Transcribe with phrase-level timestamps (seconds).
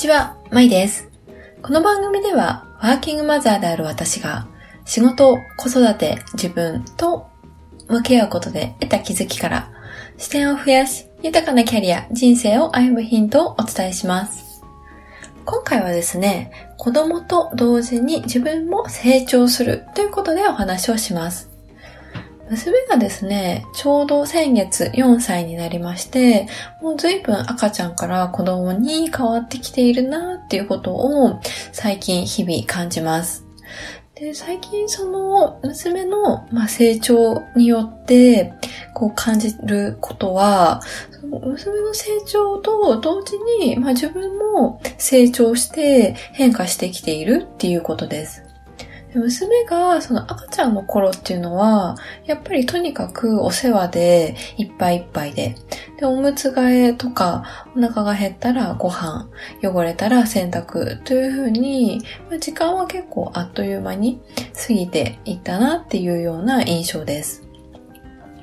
[0.00, 1.10] ちは、まいです。
[1.60, 4.48] この番組では、ワーキングマザーである私が、
[4.86, 7.26] 仕事、子育て、自分と
[7.86, 9.70] 向き合うことで得た気づきから、
[10.16, 14.62] 視点を増やし、豊かなキャリア、人生を歩むヒントをお伝えします。
[15.44, 21.49] 今回はですね、子供と同時に自分も成長するということでお話をします。
[22.50, 26.48] 娘がですね、ちょうど先月4歳になりまして、
[26.82, 31.40] もう随分赤ちゃんから子供に変わってきているなっていうことを
[31.72, 33.44] 最近日々感じます。
[34.16, 38.52] で最近その娘の、ま、成長によって
[38.94, 40.82] こう感じることは、
[41.12, 48.49] その娘の成長と同時に、ま、自分も成長して変化してきているっていうことです。
[49.18, 51.96] 娘がその赤ちゃんの頃っていうのは、
[52.26, 55.56] やっぱりとにかくお世話でいっぱいいっぱいで、
[55.98, 59.28] で、おむつ替えとか、お腹が減ったらご飯、
[59.62, 64.20] 汚れたら洗濯というふうに、まあ、時間は結構あっという間に
[64.54, 67.49] 過ぎていったなっていうような印象です。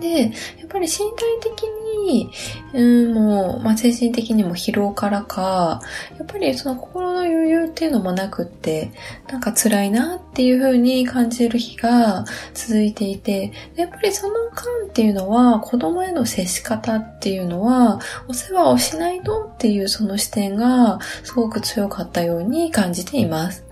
[0.00, 0.28] で、や
[0.64, 1.62] っぱり身体的
[2.06, 2.30] に、
[2.74, 5.80] うん、もう、まあ、精神的にも疲労からか、
[6.18, 8.90] やっぱりその心の余裕っていうのもなくって、
[9.28, 23.69] なんか辛いなっていう風に感じる日が続いていて、やっぱりその間っていうのは、子供への接し方っていうのは、お世話をしないとっていうその視点がすごく強かったように感じています。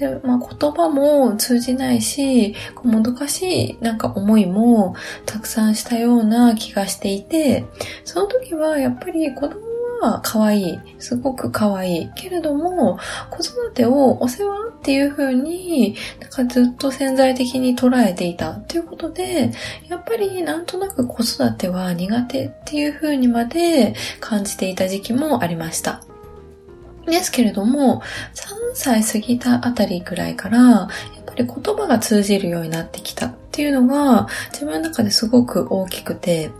[0.00, 7.66] で、まあ、言葉も通じないし、もどかしいなんか思いもたくさんしたような気がしていて、
[8.04, 9.60] その時はやっぱり子供
[10.00, 10.78] は可愛い。
[10.98, 12.10] すごく可愛い。
[12.14, 12.98] けれども、
[13.30, 19.52] 子育てをお世話っていう風に、なんかずっと潜在的に捉えていたっていうことで、
[19.88, 26.02] やっぱりなんとなく子育ては苦手っていう風にまで感じていた時期もありました。
[27.06, 28.02] ですけれども、
[28.34, 30.88] 3歳過ぎたあたりぐらいから、やっ
[31.26, 36.50] ぱり言葉が通じるようになってきたっていうのが、自分の中ですごく大きくて、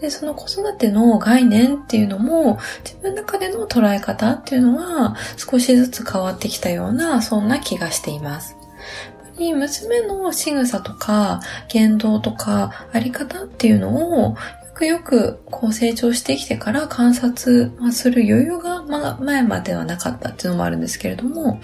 [0.00, 8.56] で、その子育ての概念っていうのも、自分の中での捉え方っていうのは、少しずつ変わってきたような、そんな気がしています。
[9.38, 14.36] 娘の仕草とか言動とかあり方っていうのをよ
[14.74, 21.60] くよくこう成長してきてから観察する余裕が、ま、前まではなかったっていうのもあるんですけれども、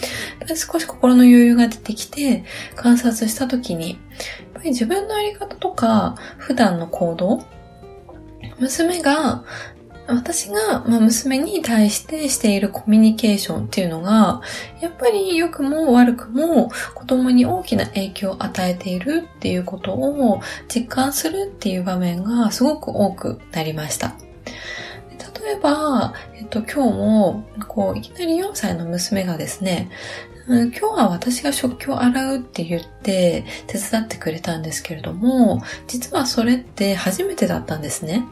[0.54, 2.44] 少し心の余裕が出てきて
[2.76, 3.98] 観察した時に、やっ
[4.54, 7.44] ぱり自分のあり方とか普段の行動、
[8.58, 9.44] 娘が
[10.14, 14.42] 私が、まあ、娘に対してしているコミュニケーションっていうのが、
[14.80, 24.14] やっぱり良くも悪くも子供に大きな影響を与えているっていうことを実感するっていう場面がすごく多くなりました。
[25.42, 29.90] 例えば、えっと、今日も、こう、いきなり4歳の娘がですね、
[30.46, 38.24] 今日は私が食器を洗うって言って手伝ってくれたんですけれども、実はそれって初めてだったんですね。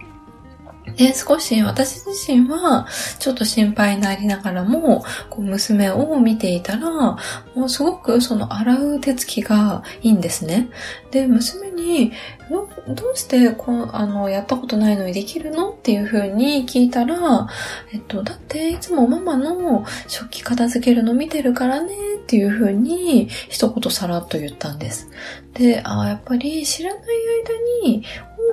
[0.97, 2.87] で、少し私自身は
[3.19, 7.16] ちょっと心配になりながらも、こう娘を見ていたら、
[7.54, 10.69] もうすごくその洗う手つきがいいんですね。
[11.10, 12.12] で、娘に、
[12.49, 17.47] どうしてこうあのやったことないのにできるのっていう風に聞いたら、
[17.93, 25.09] えっと、だっていつもママの食器片付けるの見てるからねっていう風に一言さらっと言ったんです。
[25.53, 27.05] で、ああ、やっぱり知らない
[27.82, 28.05] 間に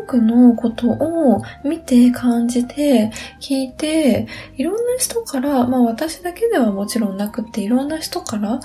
[0.03, 4.27] 多くのことを見て感じて聞いて、
[4.57, 8.59] いろんな人から、まあ私だけではもちろんなくっていろんな人から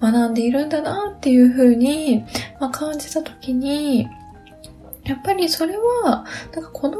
[0.00, 2.24] 学んでいるんだなっていうふうに、
[2.60, 4.08] まあ、感じたときに、
[5.04, 6.98] やっぱりそれは、なんか子供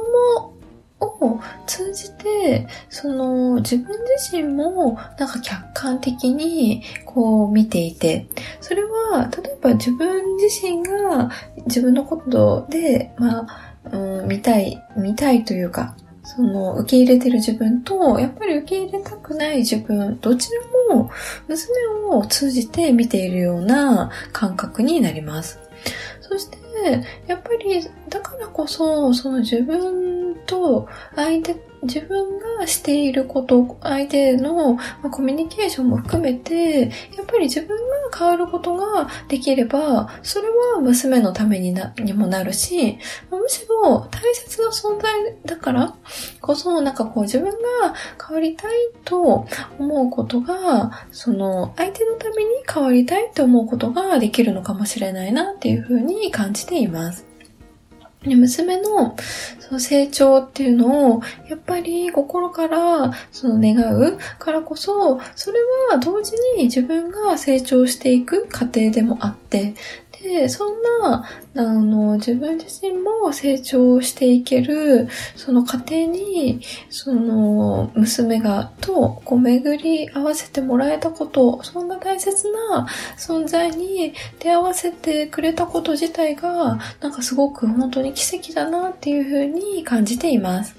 [1.00, 8.26] を通じて、その自分自身もなんか客観的にこう見ていて、
[8.60, 11.30] それは例えば自分自身が
[11.66, 20.48] 自分のことで、まあ、うん、見たい、見たいというか、その、受け入れてる自分と、やっぱり受け入れたくない自分、どち
[20.90, 21.10] らも
[21.48, 25.58] 娘を通じて見ているような感覚になります。
[26.20, 26.58] そして、
[27.26, 34.78] やっぱり、だからこそ、その自分と相手自分がしていること、相手の、
[35.10, 36.88] コミュニケーションも含めて、や
[37.22, 37.76] っぱり自分
[38.10, 42.98] が変わることができれば、それは娘のためになにもなるし、
[43.30, 45.94] むしろ大切な存在だから
[46.40, 47.58] こそ、なんかこう自分が
[48.24, 48.72] 変わりたい
[49.04, 49.46] と
[49.78, 57.31] 思うことが、その相手のために変わりたいと思うことができるのかもしれないなっていうふうに感じています。
[58.24, 59.16] 娘の
[59.58, 64.18] その成長っていうのを、やっぱり心からその願う。
[64.38, 65.58] からこそ、それ
[65.90, 69.74] は同時に自分が成長していく過程でもあって、
[70.22, 71.24] で、そんな、
[71.56, 76.60] あの、自分自身も成長していける、その過程に、
[76.90, 82.86] その、娘が、と、こう、巡り合わせてもらえたこと、そんな大切な
[83.18, 90.76] 存在に出会わせてくれたこと自体が、なんかすごく本当に奇跡だなっていうふうに感じています。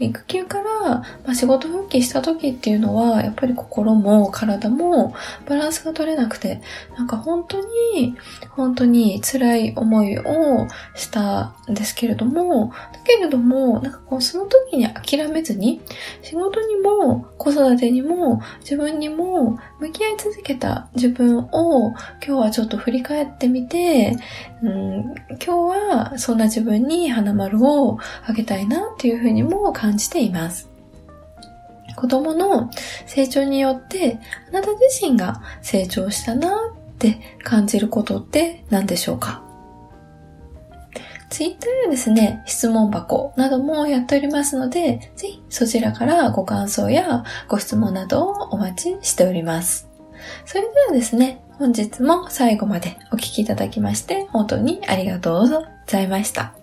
[0.00, 5.14] 育休から、まあ、仕事復帰した時っていうのは、やっぱり心も体も
[5.46, 6.62] バランスが取れなくて、
[6.96, 8.16] なんか本当に、
[8.50, 15.80] 本当に辛い思いをしたんですけれども、だけれども、なんかこう、その時に諦めずに、
[16.22, 24.16] 仕事にも子育てにも自分にも向き合い続けた自分を今日はちょっと振り返ってみて、
[24.62, 30.70] うん、今日はそんな自分に花丸をあげたいなっていうふうにも感感じています。
[31.96, 32.70] 子供の
[33.06, 39.42] 成長によってあなた自身が成長したなって感じることって何でしょうか？
[41.28, 49.88] ツイッターやですね、質問箱などもやっておりますので、ぜひそちらからご感想やご質問などをお待ちしております。
[50.46, 55.46] それではですね、本日も最後までお聴きいただきまして本当にありがとうご
[55.86, 56.54] ざいました。